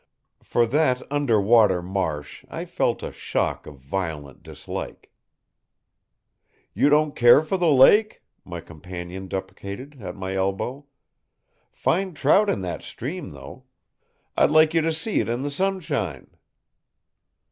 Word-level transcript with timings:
For 0.41 0.65
that 0.65 1.03
under 1.11 1.39
water 1.39 1.83
marsh 1.83 2.43
I 2.49 2.65
felt 2.65 3.03
a 3.03 3.11
shock 3.11 3.67
of 3.67 3.77
violent 3.77 4.41
dislike. 4.41 5.11
"You 6.73 6.89
don't 6.89 7.15
care 7.15 7.43
for 7.43 7.55
the 7.55 7.67
lake?" 7.69 8.23
my 8.43 8.61
companion 8.61 9.27
deprecated, 9.27 10.01
at 10.01 10.15
my 10.15 10.33
elbow. 10.35 10.87
"Fine 11.71 12.15
trout 12.15 12.49
in 12.49 12.61
that 12.61 12.81
stream, 12.81 13.29
though! 13.33 13.65
I'd 14.35 14.49
like 14.49 14.73
you 14.73 14.81
to 14.81 14.91
see 14.91 15.19
it 15.19 15.29
in 15.29 15.43
the 15.43 15.51
sunshine." 15.51 16.31